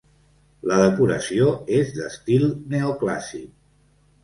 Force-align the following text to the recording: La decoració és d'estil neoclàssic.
La 0.71 0.77
decoració 0.79 1.51
és 1.81 1.93
d'estil 1.99 2.49
neoclàssic. 2.75 3.49